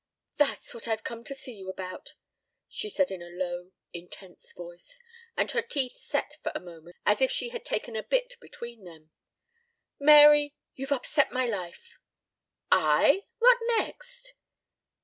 [0.37, 2.15] "That's what I've come to see you about,"
[2.67, 4.99] she said in a low intense voice,
[5.37, 8.83] and her teeth set for a moment as if she had taken a bit between
[8.83, 9.11] them.
[9.99, 11.99] "Mary, you've upset my life."
[12.71, 13.25] "I?
[13.37, 14.33] What next!"